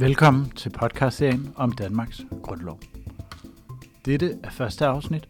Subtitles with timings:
[0.00, 2.80] Velkommen til podcastserien om Danmarks Grundlov.
[4.04, 5.28] Dette er første afsnit.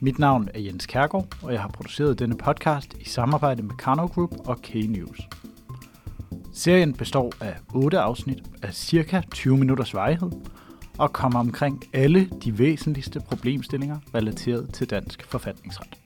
[0.00, 4.06] Mit navn er Jens Kærgaard, og jeg har produceret denne podcast i samarbejde med Karno
[4.06, 5.28] Group og K-News.
[6.52, 10.30] Serien består af 8 afsnit af cirka 20 minutters varighed
[10.98, 15.98] og kommer omkring alle de væsentligste problemstillinger relateret til dansk forfatningsret.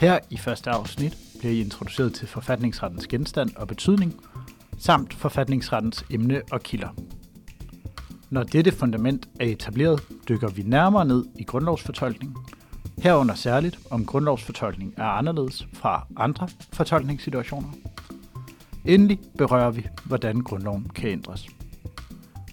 [0.00, 4.14] Her i første afsnit bliver I introduceret til forfatningsrettens genstand og betydning,
[4.78, 6.88] samt forfatningsrettens emne og kilder.
[8.30, 12.36] Når dette fundament er etableret, dykker vi nærmere ned i grundlovsfortolkning,
[12.98, 17.68] herunder særligt om grundlovsfortolkning er anderledes fra andre fortolkningssituationer.
[18.84, 21.46] Endelig berører vi, hvordan grundloven kan ændres.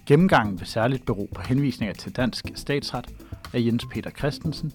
[0.05, 3.07] Gennemgangen vil særligt bero på henvisninger til dansk statsret
[3.53, 4.71] af Jens Peter Christensen,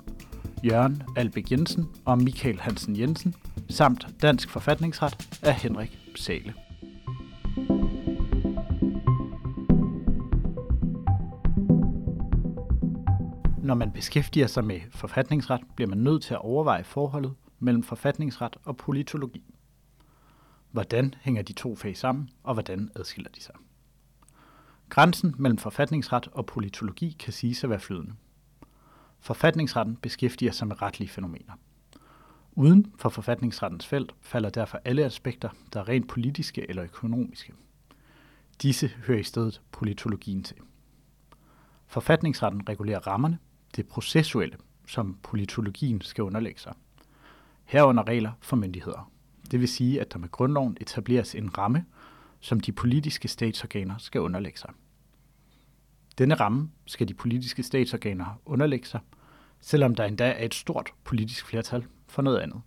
[0.65, 3.35] Jørgen Albæk Jensen og Michael Hansen Jensen,
[3.69, 6.55] samt dansk forfatningsret af Henrik Sale.
[13.69, 18.57] Når man beskæftiger sig med forfatningsret, bliver man nødt til at overveje forholdet mellem forfatningsret
[18.65, 19.55] og politologi.
[20.71, 23.55] Hvordan hænger de to fag sammen, og hvordan adskiller de sig?
[24.89, 28.15] Grænsen mellem forfatningsret og politologi kan siges at være flydende.
[29.21, 31.53] Forfatningsretten beskæftiger sig med retlige fænomener.
[32.53, 37.53] Uden for forfatningsrettens felt falder derfor alle aspekter, der er rent politiske eller økonomiske.
[38.63, 40.57] Disse hører i stedet politologien til.
[41.87, 43.39] Forfatningsretten regulerer rammerne,
[43.77, 46.75] det processuelle, som politologien skal underlægge sig.
[47.65, 49.11] Herunder regler for myndigheder.
[49.51, 51.85] Det vil sige, at der med grundloven etableres en ramme,
[52.41, 54.71] som de politiske statsorganer skal underlægge sig.
[56.19, 59.01] Denne ramme skal de politiske statsorganer underlægge sig,
[59.61, 62.61] selvom der endda er et stort politisk flertal for noget andet.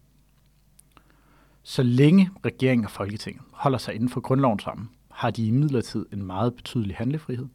[1.64, 6.24] Så længe regeringen og Folketinget holder sig inden for grundlovens ramme, har de imidlertid en
[6.24, 7.48] meget betydelig handlefrihed,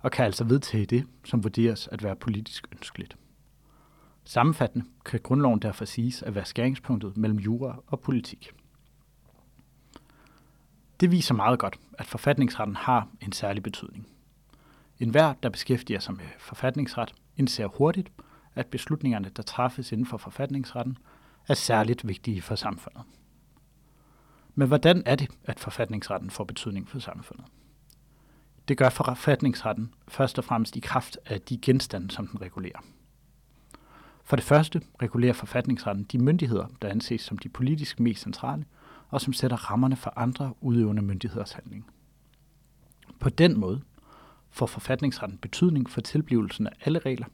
[0.00, 3.16] og kan altså vedtage det, som vurderes at være politisk ønskeligt.
[4.24, 8.50] Sammenfattende kan grundloven derfor siges at være skæringspunktet mellem jura og politik.
[11.00, 14.08] Det viser meget godt, at forfatningsretten har en særlig betydning.
[14.98, 18.12] En hver, der beskæftiger sig med forfatningsret, indser hurtigt,
[18.54, 20.98] at beslutningerne, der træffes inden for forfatningsretten,
[21.48, 23.02] er særligt vigtige for samfundet.
[24.54, 27.46] Men hvordan er det, at forfatningsretten får betydning for samfundet?
[28.68, 32.78] Det gør forfatningsretten først og fremmest i kraft af de genstande, som den regulerer.
[34.24, 38.64] For det første regulerer forfatningsretten de myndigheder, der anses som de politisk mest centrale,
[39.08, 41.86] og som sætter rammerne for andre udøvende myndigheders handling.
[43.20, 43.82] På den måde
[44.50, 47.26] får forfatningsretten betydning for tilblivelsen af alle regler,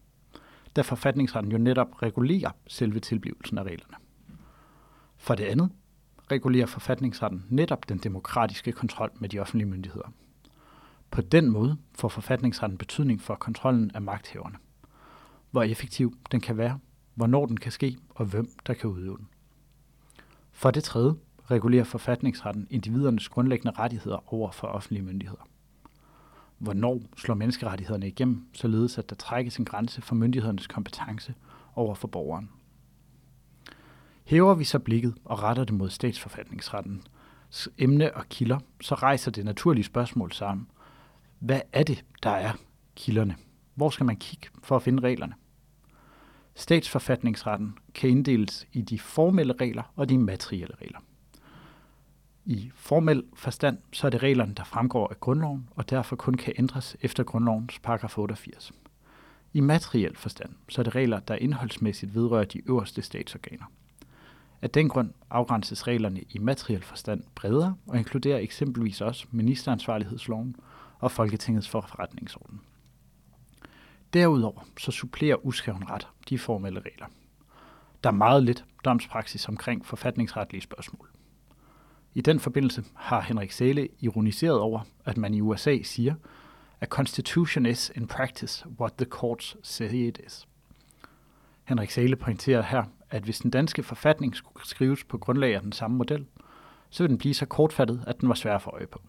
[0.76, 3.96] da forfatningsretten jo netop regulerer selve tilblivelsen af reglerne.
[5.16, 5.70] For det andet
[6.30, 10.12] regulerer forfatningsretten netop den demokratiske kontrol med de offentlige myndigheder.
[11.14, 14.56] På den måde får forfatningsretten betydning for kontrollen af magthaverne.
[15.50, 16.78] Hvor effektiv den kan være,
[17.14, 19.28] hvornår den kan ske og hvem der kan udøve den.
[20.52, 21.14] For det tredje
[21.50, 25.48] regulerer forfatningsretten individernes grundlæggende rettigheder over for offentlige myndigheder.
[26.58, 31.34] Hvornår slår menneskerettighederne igennem, således at der trækkes en grænse for myndighedernes kompetence
[31.74, 32.50] over for borgeren.
[34.24, 37.02] Hæver vi så blikket og retter det mod statsforfatningsretten,
[37.78, 40.66] emne og kilder, så rejser det naturlige spørgsmål sammen.
[41.44, 42.52] Hvad er det, der er
[42.96, 43.36] kilderne?
[43.74, 45.34] Hvor skal man kigge for at finde reglerne?
[46.54, 50.98] Statsforfatningsretten kan inddeles i de formelle regler og de materielle regler.
[52.44, 56.54] I formel forstand så er det reglerne, der fremgår af grundloven, og derfor kun kan
[56.58, 58.72] ændres efter grundlovens paragraf 88.
[59.52, 63.64] I materiel forstand så er det regler, der indholdsmæssigt vedrører de øverste statsorganer.
[64.62, 70.56] Af den grund afgrænses reglerne i materiel forstand bredere og inkluderer eksempelvis også ministeransvarlighedsloven
[71.04, 72.60] og Folketingets forretningsorden.
[74.12, 77.06] Derudover så supplerer uskreven ret de formelle regler.
[78.04, 81.08] Der er meget lidt domspraksis omkring forfatningsretlige spørgsmål.
[82.14, 86.14] I den forbindelse har Henrik Sæle ironiseret over, at man i USA siger,
[86.80, 90.48] at Constitution is in practice what the courts say it is.
[91.64, 95.72] Henrik Sæle pointerer her, at hvis den danske forfatning skulle skrives på grundlag af den
[95.72, 96.26] samme model,
[96.90, 99.02] så ville den blive så kortfattet, at den var svær at få øje på.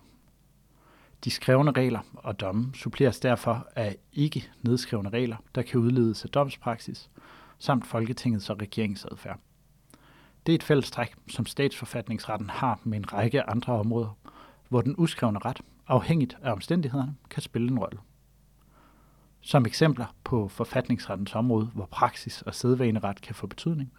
[1.25, 6.29] De skrevne regler og domme suppleres derfor af ikke nedskrevne regler, der kan udledes af
[6.29, 7.09] domspraksis,
[7.59, 9.39] samt Folketingets og regeringsadfærd.
[10.45, 14.17] Det er et fælles træk, som statsforfatningsretten har med en række andre områder,
[14.69, 17.99] hvor den uskrevne ret, afhængigt af omstændighederne, kan spille en rolle.
[19.41, 23.93] Som eksempler på forfatningsrettens område, hvor praksis og sædvaneret kan få betydning,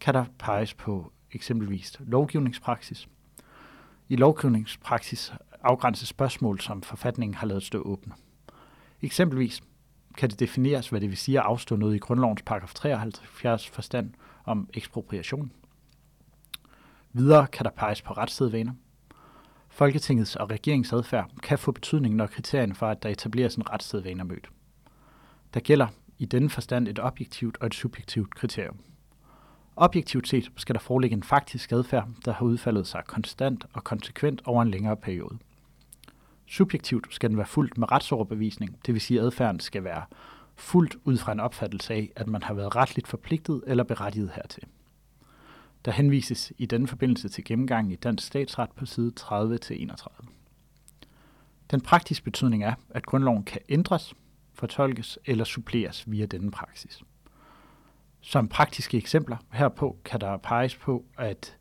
[0.00, 3.08] kan der peges på eksempelvis lovgivningspraksis.
[4.08, 5.32] I lovgivningspraksis
[5.66, 8.12] afgrænse spørgsmål, som forfatningen har lavet stå åbne.
[9.02, 9.62] Eksempelvis
[10.16, 14.10] kan det defineres, hvad det vil sige at afstå noget i grundlovens paragraf 73 forstand
[14.44, 15.52] om ekspropriation.
[17.12, 18.72] Videre kan der peges på retssædvaner.
[19.68, 24.20] Folketingets og regeringens adfærd kan få betydning, når kriterierne for, at der etableres en retssædvane
[24.20, 24.48] er mødt.
[25.54, 25.86] Der gælder
[26.18, 28.76] i denne forstand et objektivt og et subjektivt kriterium.
[29.76, 34.42] Objektivt set skal der foreligge en faktisk adfærd, der har udfaldet sig konstant og konsekvent
[34.44, 35.38] over en længere periode.
[36.46, 40.04] Subjektivt skal den være fuldt med retsoverbevisning, det vil sige at adfærden skal være
[40.54, 44.62] fuldt ud fra en opfattelse af, at man har været retligt forpligtet eller berettiget hertil.
[45.84, 50.26] Der henvises i denne forbindelse til gennemgangen i dansk statsret på side 30-31.
[51.70, 54.14] Den praktiske betydning er, at grundloven kan ændres,
[54.54, 57.02] fortolkes eller suppleres via denne praksis.
[58.20, 61.56] Som praktiske eksempler herpå kan der peges på, at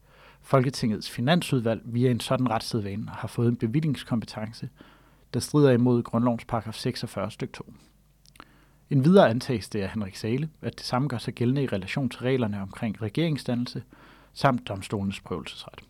[0.46, 4.70] Folketingets finansudvalg via en sådan retssædvane har fået en bevillingskompetence,
[5.34, 7.54] der strider imod grundlovens paragraf 46 stk.
[7.54, 7.74] 2.
[8.90, 12.10] En videre antages det af Henrik Sale, at det samme gør sig gældende i relation
[12.10, 13.84] til reglerne omkring regeringsdannelse
[14.34, 15.82] samt domstolens prøvelsesret.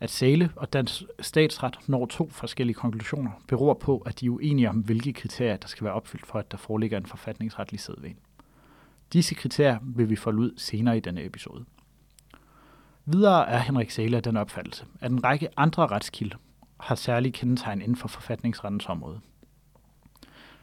[0.00, 4.68] At Sale og dansk statsret når to forskellige konklusioner beror på, at de er uenige
[4.68, 8.16] om, hvilke kriterier, der skal være opfyldt for, at der foreligger en forfatningsretlig sædvane.
[9.12, 11.64] Disse kriterier vil vi folde ud senere i denne episode.
[13.10, 16.36] Videre er Henrik Sæle af den opfattelse, at en række andre retskilder
[16.80, 19.20] har særlige kendetegn inden for forfatningsrettens område.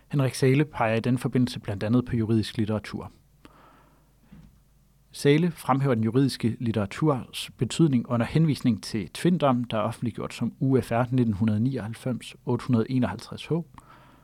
[0.07, 3.11] Henrik Sæle peger i den forbindelse blandt andet på juridisk litteratur.
[5.11, 11.03] Sæle fremhæver den juridiske litteraturs betydning under henvisning til Tvindom, der er offentliggjort som UFR
[11.03, 13.63] 1999-851H,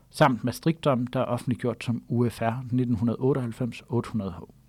[0.10, 4.61] samt Maastrichtdom, der er offentliggjort som UFR 1998-800H.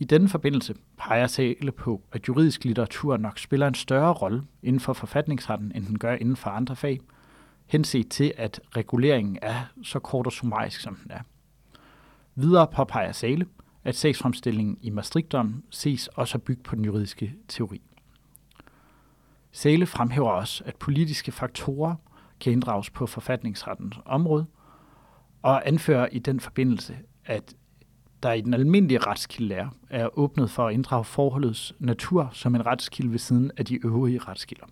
[0.00, 4.80] I denne forbindelse peger Sale på, at juridisk litteratur nok spiller en større rolle inden
[4.80, 7.00] for forfatningsretten, end den gør inden for andre fag,
[7.66, 11.20] henset til, at reguleringen er så kort og summarisk, som den er.
[12.34, 13.46] Videre påpeger Sale,
[13.84, 17.82] at sagsfremstillingen i Maastrichtdom ses også bygget på den juridiske teori.
[19.52, 21.94] Sale fremhæver også, at politiske faktorer
[22.40, 24.46] kan inddrages på forfatningsrettens område,
[25.42, 27.54] og anfører i den forbindelse, at
[28.22, 33.10] der i den almindelige retskildelære er åbnet for at inddrage forholdets natur som en retskilde
[33.10, 34.66] ved siden af de øvrige retskilder.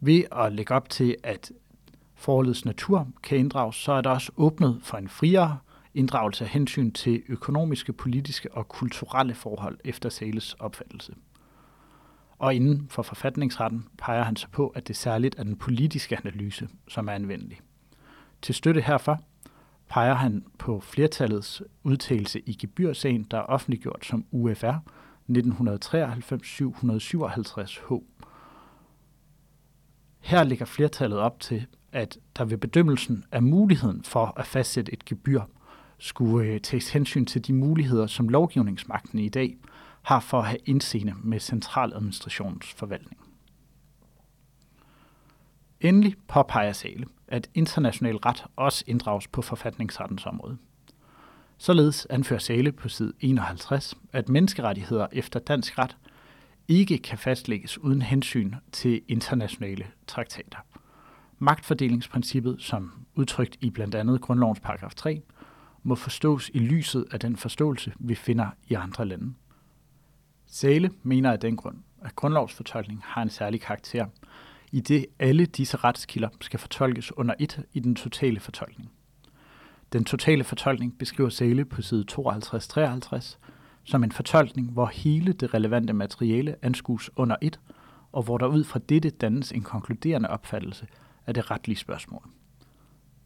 [0.00, 1.52] Ved at lægge op til, at
[2.14, 5.58] forholdets natur kan inddrages, så er der også åbnet for en friere
[5.94, 11.14] inddragelse af hensyn til økonomiske, politiske og kulturelle forhold efter Sales opfattelse.
[12.38, 16.68] Og inden for forfatningsretten peger han sig på, at det særligt er den politiske analyse,
[16.88, 17.60] som er anvendelig.
[18.42, 19.20] Til støtte herfor
[19.92, 24.74] peger han på flertallets udtalelse i gebyrsagen, der er offentliggjort som UFR
[25.30, 28.02] 1993-757H.
[30.20, 35.04] Her ligger flertallet op til, at der ved bedømmelsen af muligheden for at fastsætte et
[35.04, 35.42] gebyr
[35.98, 39.56] skulle øh, tages hensyn til de muligheder, som lovgivningsmagten i dag
[40.02, 43.20] har for at have indseende med centraladministrationsforvaltning.
[45.80, 50.58] Endelig påpeger Sale, at international ret også inddrages på forfatningsrettens område.
[51.58, 55.96] Således anfører Sale på side 51, at menneskerettigheder efter dansk ret
[56.68, 60.58] ikke kan fastlægges uden hensyn til internationale traktater.
[61.38, 65.22] Magtfordelingsprincippet, som udtrykt i blandt andet grundlovens paragraf 3,
[65.82, 69.34] må forstås i lyset af den forståelse, vi finder i andre lande.
[70.46, 74.06] Sale mener af den grund, at grundlovsfortolkning har en særlig karakter,
[74.72, 78.90] i det alle disse retskilder skal fortolkes under et i den totale fortolkning.
[79.92, 83.36] Den totale fortolkning beskriver Sale på side 52-53
[83.84, 87.60] som en fortolkning, hvor hele det relevante materiale anskues under et,
[88.12, 90.86] og hvor der ud fra dette dannes en konkluderende opfattelse
[91.26, 92.22] af det retlige spørgsmål.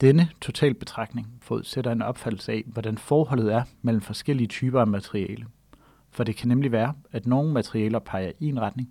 [0.00, 5.46] Denne totalbetragtning forudsætter en opfattelse af, hvordan forholdet er mellem forskellige typer af materiale.
[6.10, 8.90] For det kan nemlig være, at nogle materialer peger i en retning,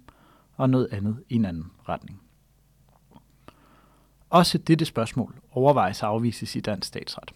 [0.57, 2.21] og noget andet i en anden retning.
[4.29, 7.31] Også dette spørgsmål overvejes at afvises i dansk statsret.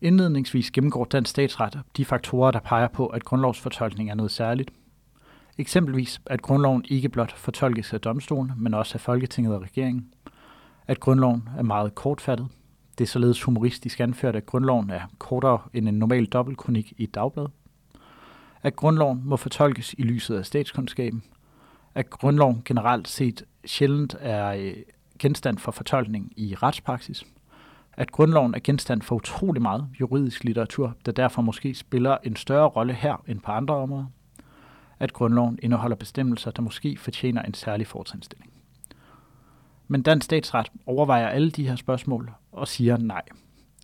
[0.00, 4.70] Indledningsvis gennemgår dansk statsret de faktorer, der peger på, at grundlovsfortolkning er noget særligt.
[5.58, 10.14] Eksempelvis, at grundloven ikke blot fortolkes af domstolen, men også af Folketinget og regeringen.
[10.86, 12.48] At grundloven er meget kortfattet.
[12.98, 17.14] Det er således humoristisk anført, at grundloven er kortere end en normal dobbeltkronik i et
[17.14, 17.46] dagblad.
[18.62, 21.22] At grundloven må fortolkes i lyset af statskundskaben.
[21.94, 24.74] At grundloven generelt set sjældent er øh,
[25.18, 27.24] genstand for fortolkning i retspraksis,
[27.92, 32.68] at grundloven er genstand for utrolig meget juridisk litteratur, der derfor måske spiller en større
[32.68, 34.06] rolle her end på andre områder,
[35.00, 38.52] at grundloven indeholder bestemmelser, der måske fortjener en særlig fortrinsstilling.
[39.88, 43.22] Men dansk statsret overvejer alle de her spørgsmål og siger nej.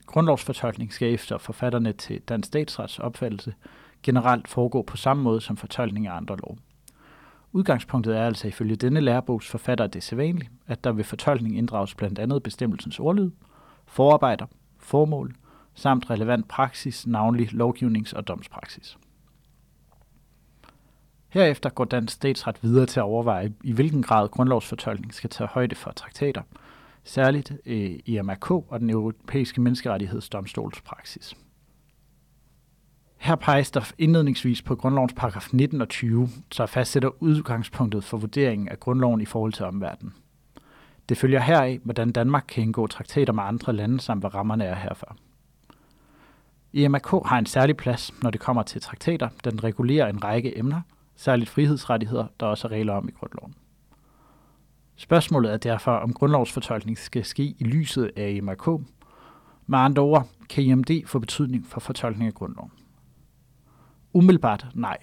[0.07, 3.55] Grundlovsfortolkning skal efter forfatterne til dansk statsrets opfattelse
[4.03, 6.59] generelt foregå på samme måde som fortolkning af andre lov.
[7.52, 12.19] Udgangspunktet er altså ifølge denne lærebogs forfatter det sædvanligt, at der ved fortolkning inddrages blandt
[12.19, 13.30] andet bestemmelsens ordlyd,
[13.87, 14.47] forarbejder,
[14.78, 15.35] formål
[15.75, 18.99] samt relevant praksis, navnlig lovgivnings- og domspraksis.
[21.28, 25.75] Herefter går dansk statsret videre til at overveje, i hvilken grad grundlovsfortolkning skal tage højde
[25.75, 26.42] for traktater,
[27.04, 31.37] særligt øh, EMRK og den europæiske menneskerettighedsdomstols praksis.
[33.21, 38.69] Her peges der indledningsvis på grundlovens paragraf 19 og 20, der fastsætter udgangspunktet for vurderingen
[38.69, 40.15] af grundloven i forhold til omverdenen.
[41.09, 44.75] Det følger heraf, hvordan Danmark kan indgå traktater med andre lande, samt hvad rammerne er
[44.75, 45.17] herfor.
[46.73, 50.59] EMRK har en særlig plads, når det kommer til traktater, da den regulerer en række
[50.59, 50.81] emner,
[51.17, 53.55] særligt frihedsrettigheder, der også er regler om i grundloven.
[54.97, 58.67] Spørgsmålet er derfor, om grundlovsfortolkning skal ske i lyset af EMRK.
[59.67, 62.71] Med andre ord, kan IMD få betydning for fortolkning af grundloven?
[64.12, 64.99] Umiddelbart nej.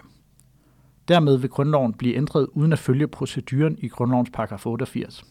[1.07, 5.25] Dermed vil grundloven blive ændret uden at følge proceduren i grundlovens paragraf 88.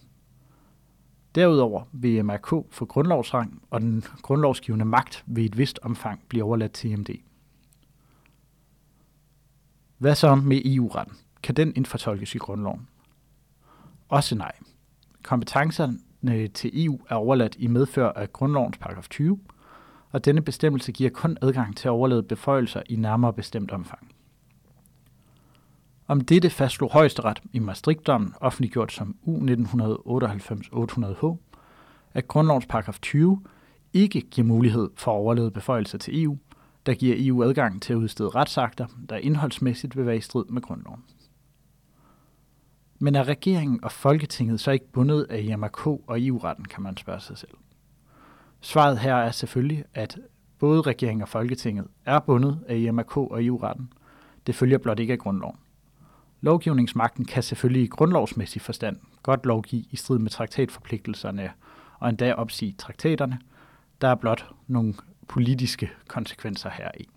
[1.35, 6.45] Derudover vil MRK få grundlovsrang, og den grundlovsgivende magt vil i et vist omfang blive
[6.45, 7.09] overladt til MD.
[9.99, 11.17] Hvad så med EU-retten?
[11.43, 12.89] Kan den indfortolkes i grundloven?
[14.09, 14.53] Også nej.
[15.23, 15.99] Kompetencerne
[16.55, 19.41] til EU er overladt i medfør af grundlovens paragraf 20,
[20.17, 24.15] og denne bestemmelse giver kun adgang til overlevede beføjelser i nærmere bestemt omfang.
[26.07, 31.37] Om dette fastslog højesteret i Maastricht-dommen, offentliggjort som U 1998-800H,
[32.15, 33.43] at grundlovens paragraf 20
[33.93, 36.39] ikke giver mulighed for overlevede beføjelser til EU,
[36.87, 40.63] der giver EU adgang til at udstede retsakter, der indholdsmæssigt vil være i strid med
[40.63, 41.05] grundloven.
[42.99, 47.21] Men er regeringen og Folketinget så ikke bundet af IMRK og EU-retten, kan man spørge
[47.21, 47.53] sig selv.
[48.67, 50.19] Svaret her er selvfølgelig, at
[50.59, 53.93] både regeringen og Folketinget er bundet af IMRK og EU-retten.
[54.47, 55.57] Det følger blot ikke af grundloven.
[56.41, 61.51] Lovgivningsmagten kan selvfølgelig i grundlovsmæssig forstand godt lovgive i strid med traktatforpligtelserne
[61.99, 63.39] og endda opsige traktaterne.
[64.01, 64.95] Der er blot nogle
[65.29, 67.09] politiske konsekvenser heri.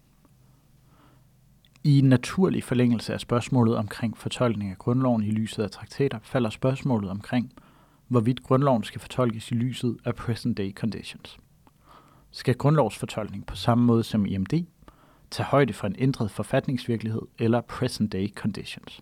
[1.84, 6.50] I en naturlig forlængelse af spørgsmålet omkring fortolkning af grundloven i lyset af traktater, falder
[6.50, 7.54] spørgsmålet omkring,
[8.10, 11.40] hvorvidt grundloven skal fortolkes i lyset af present day conditions.
[12.32, 14.54] Skal grundlovsfortolkning på samme måde som IMD
[15.32, 19.02] tage højde for en ændret forfatningsvirkelighed eller present day conditions?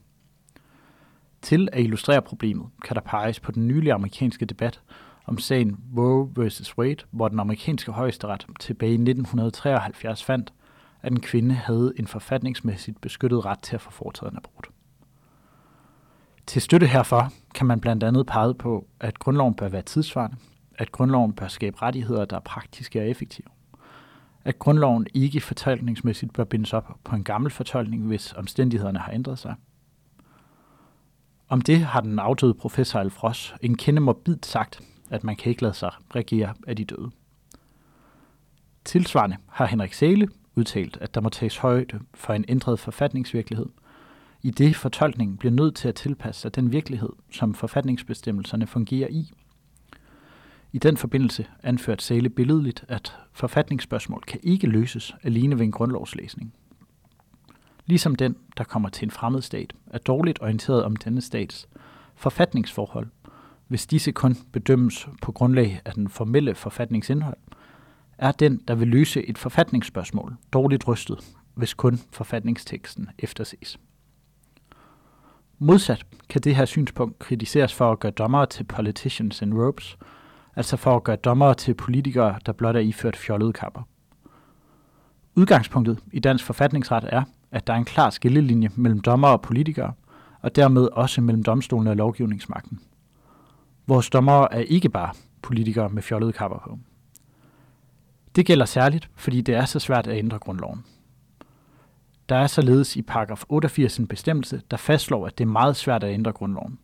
[1.41, 4.81] Til at illustrere problemet kan der peges på den nylige amerikanske debat
[5.25, 6.77] om sagen Roe vs.
[6.77, 10.53] Wade, hvor den amerikanske højesteret tilbage i 1973 fandt,
[11.01, 14.69] at en kvinde havde en forfatningsmæssigt beskyttet ret til at få foretaget en abort.
[16.47, 20.37] Til støtte herfor kan man blandt andet pege på, at grundloven bør være tidsvarende,
[20.75, 23.47] at grundloven bør skabe rettigheder, der er praktiske og effektive,
[24.43, 29.39] at grundloven ikke fortolkningsmæssigt bør bindes op på en gammel fortolkning, hvis omstændighederne har ændret
[29.39, 29.55] sig.
[31.49, 35.61] Om det har den afdøde professor Alfros en kende morbid sagt, at man kan ikke
[35.61, 37.11] lade sig regere af de døde.
[38.85, 43.67] Tilsvarende har Henrik Sæle udtalt, at der må tages højde for en ændret forfatningsvirkelighed,
[44.41, 49.31] i det fortolkningen bliver nødt til at tilpasse sig den virkelighed, som forfatningsbestemmelserne fungerer i.
[50.71, 56.53] I den forbindelse anført Sæle billedligt, at forfatningsspørgsmål kan ikke løses alene ved en grundlovslæsning.
[57.85, 61.67] Ligesom den, der kommer til en fremmed stat, er dårligt orienteret om denne stats
[62.15, 63.07] forfatningsforhold,
[63.67, 67.37] hvis disse kun bedømmes på grundlag af den formelle forfatningsindhold,
[68.17, 71.19] er den, der vil løse et forfatningsspørgsmål, dårligt rystet,
[71.53, 73.79] hvis kun forfatningsteksten efterses.
[75.59, 79.97] Modsat kan det her synspunkt kritiseres for at gøre dommere til politicians in robes,
[80.55, 83.81] altså for at gøre dommere til politikere, der blot er iført fjollede kapper.
[85.35, 89.93] Udgangspunktet i dansk forfatningsret er, at der er en klar skillelinje mellem dommere og politikere,
[90.41, 92.79] og dermed også mellem domstolene og lovgivningsmagten.
[93.87, 96.79] Vores dommere er ikke bare politikere med fjollede kapper på.
[98.35, 100.83] Det gælder særligt, fordi det er så svært at ændre grundloven.
[102.29, 106.03] Der er således i paragraf 88 en bestemmelse, der fastslår, at det er meget svært
[106.03, 106.79] at ændre grundloven.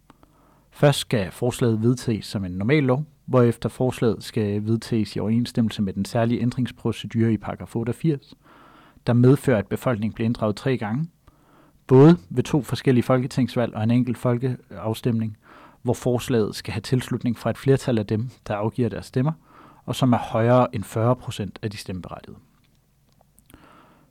[0.72, 5.94] Først skal forslaget vedtages som en normal lov, hvorefter forslaget skal vedtages i overensstemmelse med
[5.94, 8.34] den særlige ændringsprocedure i paragraf 88,
[9.08, 11.08] der medfører, at befolkningen bliver inddraget tre gange,
[11.88, 15.38] både ved to forskellige folketingsvalg og en enkelt folkeafstemning,
[15.82, 19.32] hvor forslaget skal have tilslutning fra et flertal af dem, der afgiver deres stemmer,
[19.86, 22.40] og som er højere end 40 procent af de stemmeberettigede.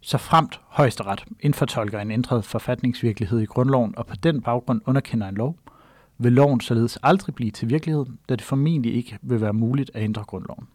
[0.05, 5.35] Så fremt højesteret indfortolker en ændret forfatningsvirkelighed i grundloven og på den baggrund underkender en
[5.35, 5.57] lov,
[6.19, 10.03] vil loven således aldrig blive til virkelighed, da det formentlig ikke vil være muligt at
[10.03, 10.69] ændre grundloven.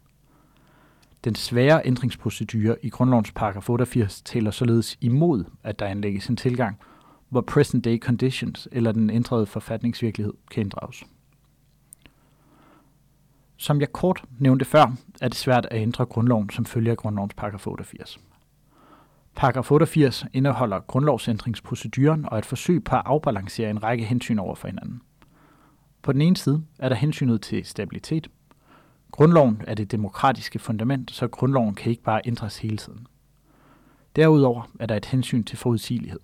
[1.24, 6.78] Den svære ændringsprocedure i grundlovens paragraf 88 taler således imod, at der anlægges en tilgang,
[7.28, 11.04] hvor present day conditions eller den ændrede forfatningsvirkelighed kan inddrages.
[13.56, 17.34] Som jeg kort nævnte før, er det svært at ændre grundloven som følge af grundlovens
[17.34, 18.18] paragraf 88.
[19.38, 24.68] Paragraf 88 indeholder grundlovsændringsproceduren og et forsøg på at afbalancere en række hensyn over for
[24.68, 25.02] hinanden.
[26.02, 28.30] På den ene side er der hensynet til stabilitet.
[29.10, 33.06] Grundloven er det demokratiske fundament, så grundloven kan ikke bare ændres hele tiden.
[34.16, 36.20] Derudover er der et hensyn til forudsigelighed.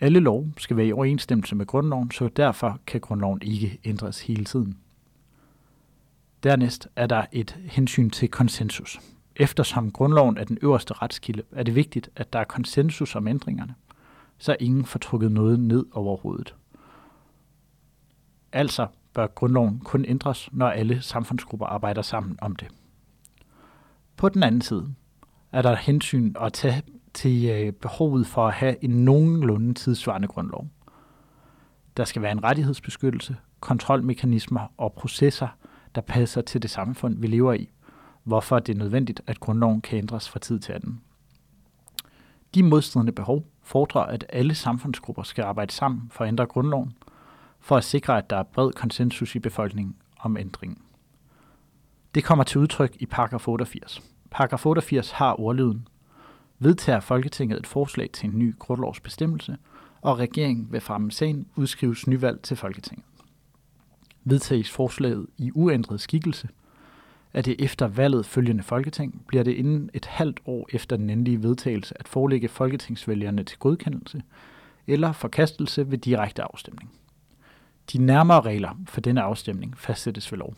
[0.00, 4.44] Alle lov skal være i overensstemmelse med grundloven, så derfor kan grundloven ikke ændres hele
[4.44, 4.78] tiden.
[6.42, 9.00] Dernæst er der et hensyn til konsensus.
[9.36, 13.74] Eftersom grundloven er den øverste retskilde, er det vigtigt, at der er konsensus om ændringerne,
[14.38, 16.54] så ingen får trukket noget ned over hovedet.
[18.52, 22.68] Altså bør grundloven kun ændres, når alle samfundsgrupper arbejder sammen om det.
[24.16, 24.94] På den anden side
[25.52, 26.82] er der hensyn at tage
[27.14, 30.68] til øh, behovet for at have en nogenlunde tidsvarende grundlov.
[31.96, 35.48] Der skal være en rettighedsbeskyttelse, kontrolmekanismer og processer,
[35.94, 37.70] der passer til det samfund, vi lever i,
[38.24, 41.00] hvorfor det er nødvendigt, at grundloven kan ændres fra tid til anden.
[42.54, 46.92] De modstridende behov fordrer, at alle samfundsgrupper skal arbejde sammen for at ændre grundloven,
[47.60, 50.78] for at sikre, at der er bred konsensus i befolkningen om ændringen.
[52.14, 54.02] Det kommer til udtryk i paragraf 88.
[54.30, 55.88] Paragraf 88 har ordlyden.
[56.58, 59.56] Vedtager Folketinget et forslag til en ny grundlovsbestemmelse,
[60.00, 63.04] og regeringen vil fremme sagen udskrives nyvalg til Folketinget.
[64.24, 66.48] Vedtages forslaget i uændret skikkelse,
[67.34, 71.42] at det efter valget følgende Folketing bliver det inden et halvt år efter den endelige
[71.42, 74.22] vedtagelse at forelægge folketingsvælgerne til godkendelse
[74.86, 76.90] eller forkastelse ved direkte afstemning.
[77.92, 80.54] De nærmere regler for denne afstemning fastsættes ved lov.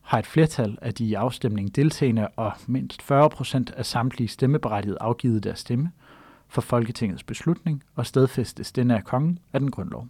[0.00, 4.98] Har et flertal af de i afstemningen deltagende og mindst 40 procent af samtlige stemmeberettigede
[5.00, 5.90] afgivet deres stemme
[6.48, 10.08] for Folketingets beslutning og stedfæstes denne af kongen af den grundlov.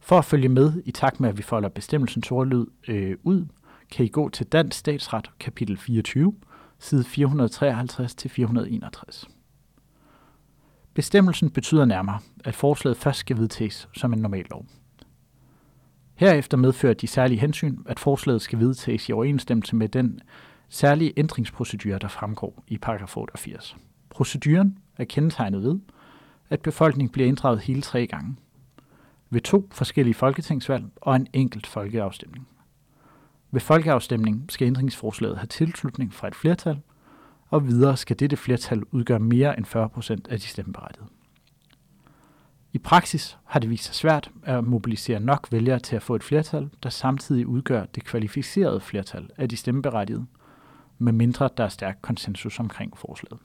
[0.00, 3.46] For at følge med i takt med, at vi folder bestemmelsen ordlyd øh, ud,
[3.92, 6.34] kan I gå til Dansk Statsret, kapitel 24,
[6.78, 9.24] side 453-461.
[10.94, 14.66] Bestemmelsen betyder nærmere, at forslaget først skal vedtages som en normal lov.
[16.14, 20.20] Herefter medfører de særlige hensyn, at forslaget skal vedtages i overensstemmelse med den
[20.68, 23.76] særlige ændringsprocedure, der fremgår i paragraf 88.
[24.10, 25.78] Proceduren er kendetegnet ved,
[26.50, 28.36] at befolkningen bliver inddraget hele tre gange.
[29.30, 32.48] Ved to forskellige folketingsvalg og en enkelt folkeafstemning.
[33.52, 36.80] Ved folkeafstemning skal ændringsforslaget have tilslutning fra et flertal,
[37.48, 41.08] og videre skal dette flertal udgøre mere end 40 procent af de stemmeberettigede.
[42.72, 46.22] I praksis har det vist sig svært at mobilisere nok vælgere til at få et
[46.22, 50.26] flertal, der samtidig udgør det kvalificerede flertal af de stemmeberettigede,
[50.98, 53.40] medmindre der er stærk konsensus omkring forslaget.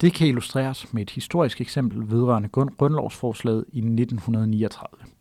[0.00, 5.17] Det kan illustreres med et historisk eksempel vedrørende grundlovsforslaget i 1939.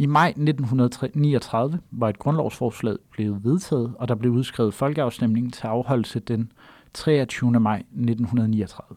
[0.00, 6.20] I maj 1939 var et grundlovsforslag blevet vedtaget, og der blev udskrevet folkeafstemning til afholdelse
[6.20, 6.52] den
[6.94, 7.60] 23.
[7.60, 8.96] maj 1939.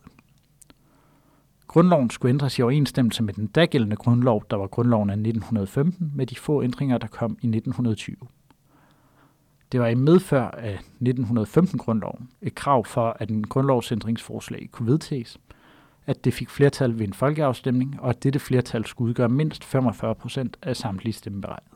[1.67, 6.25] Grundloven skulle ændres i overensstemmelse med den dagældende grundlov, der var grundloven af 1915, med
[6.25, 8.15] de få ændringer, der kom i 1920.
[9.71, 15.37] Det var i medfør af 1915-grundloven et krav for, at en grundlovsændringsforslag kunne vedtages,
[16.05, 20.15] at det fik flertal ved en folkeafstemning, og at dette flertal skulle udgøre mindst 45
[20.15, 21.75] procent af samtlige stemmeberettigede.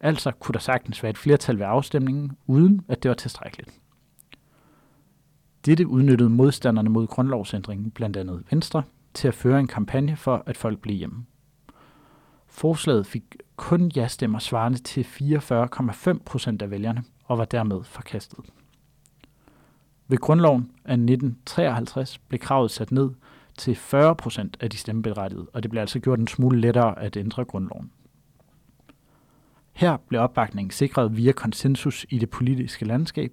[0.00, 3.70] Altså kunne der sagtens være et flertal ved afstemningen, uden at det var tilstrækkeligt.
[5.66, 8.82] Dette udnyttede modstanderne mod grundlovsændringen, blandt andet Venstre,
[9.14, 11.26] til at føre en kampagne for, at folk blev hjemme.
[12.46, 18.38] Forslaget fik kun ja-stemmer svarende til 44,5 procent af vælgerne og var dermed forkastet.
[20.12, 23.10] Ved grundloven af 1953 blev kravet sat ned
[23.58, 27.16] til 40 procent af de stemmeberettigede, og det blev altså gjort en smule lettere at
[27.16, 27.90] ændre grundloven.
[29.72, 33.32] Her blev opbakningen sikret via konsensus i det politiske landskab,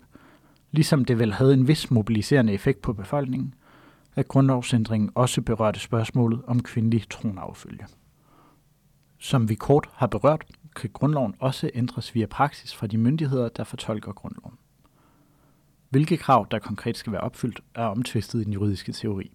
[0.72, 3.54] ligesom det vel havde en vis mobiliserende effekt på befolkningen,
[4.16, 7.86] at grundlovsændringen også berørte spørgsmålet om kvindelig tronaffølge.
[9.18, 13.64] Som vi kort har berørt, kan grundloven også ændres via praksis fra de myndigheder, der
[13.64, 14.58] fortolker grundloven.
[15.90, 19.32] Hvilke krav, der konkret skal være opfyldt, er omtvistet i den juridiske teori.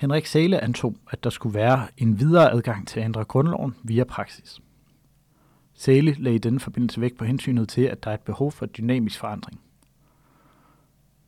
[0.00, 4.04] Henrik Sæle antog, at der skulle være en videre adgang til at ændre grundloven via
[4.04, 4.60] praksis.
[5.74, 8.66] Sæle lagde i denne forbindelse vægt på hensynet til, at der er et behov for
[8.66, 9.60] dynamisk forandring.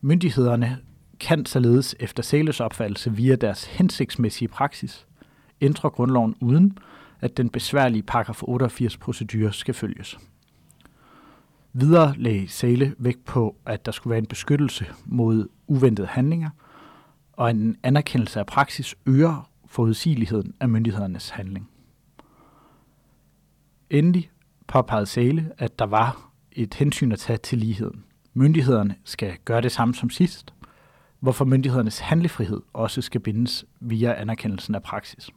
[0.01, 0.79] Myndighederne
[1.21, 5.07] kan således efter Sæles opfattelse via deres hensigtsmæssige praksis
[5.61, 6.79] ændre grundloven uden,
[7.21, 10.19] at den besværlige paragraf 88 procedurer skal følges.
[11.81, 16.51] Videre lagde Sale vægt på, at der skulle være en beskyttelse mod uventede handlinger,
[17.33, 21.71] og en anerkendelse af praksis øger forudsigeligheden af myndighedernes handling.
[23.91, 24.31] Endelig
[24.67, 28.05] påpegede Sale, at der var et hensyn at tage til ligheden.
[28.35, 30.55] Myndighederne skal gøre det samme som sidst,
[31.21, 35.31] hvorfor myndighedernes handlefrihed også skal bindes via anerkendelsen af praksis.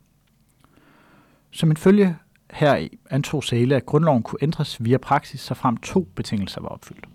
[1.52, 2.18] Som en følge
[2.52, 7.06] her antog Sæle, at grundloven kunne ændres via praksis, så frem to betingelser var opfyldt.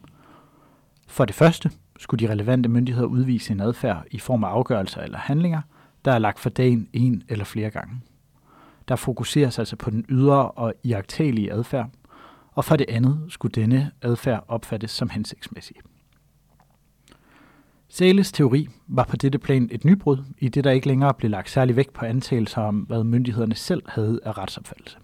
[1.09, 5.19] For det første skulle de relevante myndigheder udvise en adfærd i form af afgørelser eller
[5.19, 5.61] handlinger,
[6.05, 8.01] der er lagt for dagen en eller flere gange.
[8.89, 11.91] Der fokuseres altså på den ydre og iagtagelige adfærd,
[12.53, 15.77] og for det andet skulle denne adfærd opfattes som hensigtsmæssig.
[17.89, 21.51] Sæles teori var på dette plan et nybrud, i det der ikke længere blev lagt
[21.51, 24.99] særlig vægt på antagelser om, hvad myndighederne selv havde af retsopfattelse.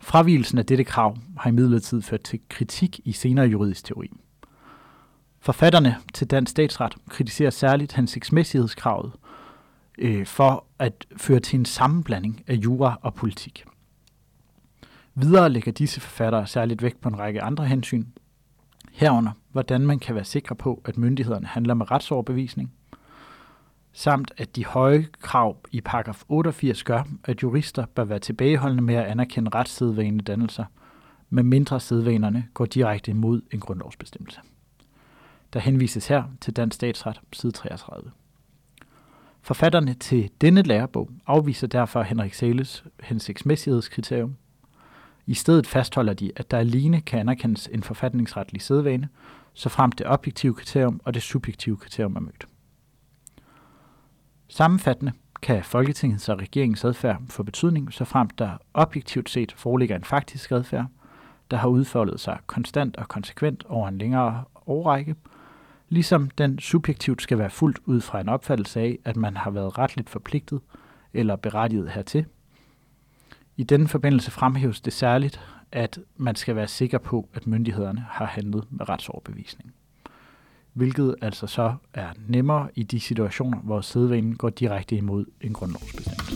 [0.00, 4.10] Fravielsen af dette krav har imidlertid ført til kritik i senere juridisk teori.
[5.40, 9.12] Forfatterne til dansk statsret kritiserer særligt hensigtsmæssighedskravet
[9.98, 13.64] øh, for at føre til en sammenblanding af jura og politik.
[15.14, 18.04] Videre lægger disse forfattere særligt vægt på en række andre hensyn,
[18.92, 22.72] herunder hvordan man kan være sikker på, at myndighederne handler med retsoverbevisning,
[23.92, 28.94] samt at de høje krav i paragraf 88 gør, at jurister bør være tilbageholdende med
[28.94, 30.64] at anerkende retssædvane dannelser,
[31.30, 34.40] med mindre sædvanerne går direkte imod en grundlovsbestemmelse.
[35.52, 38.10] Der henvises her til Dansk Statsret, side 33.
[39.40, 44.36] Forfatterne til denne lærebog afviser derfor Henrik Sales hensigtsmæssighedskriterium.
[45.26, 49.08] I stedet fastholder de, at der alene kan anerkendes en forfatningsretlig sædvane,
[49.54, 52.46] så frem det objektive kriterium og det subjektive kriterium er mødt.
[54.48, 60.04] Sammenfattende kan Folketingets og regeringens adfærd få betydning, så frem der objektivt set foreligger en
[60.04, 60.86] faktisk adfærd,
[61.50, 65.14] der har udfoldet sig konstant og konsekvent over en længere årrække,
[65.88, 69.78] ligesom den subjektivt skal være fuldt ud fra en opfattelse af, at man har været
[69.78, 70.60] retligt forpligtet
[71.12, 72.26] eller berettiget hertil.
[73.56, 75.40] I denne forbindelse fremhæves det særligt,
[75.72, 79.74] at man skal være sikker på, at myndighederne har handlet med retsoverbevisning.
[80.72, 86.34] Hvilket altså så er nemmere i de situationer, hvor sædvanen går direkte imod en grundlovsbestemmelse.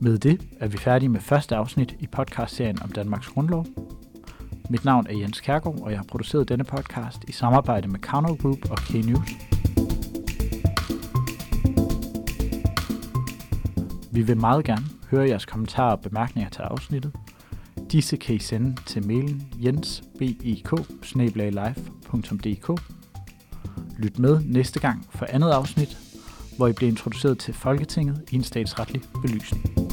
[0.00, 3.66] Med det er vi færdige med første afsnit i podcastserien om Danmarks Grundlov.
[4.70, 8.34] Mit navn er Jens Kærgaard, og jeg har produceret denne podcast i samarbejde med Counter
[8.34, 9.30] Group og K-News.
[14.12, 17.12] Vi vil meget gerne høre jeres kommentarer og bemærkninger til afsnittet.
[17.96, 20.62] Disse kan I sende til mailen jensbek e
[23.98, 25.98] Lyt med næste gang for andet afsnit,
[26.56, 29.85] hvor I bliver introduceret til Folketinget i en statsretlig belysning.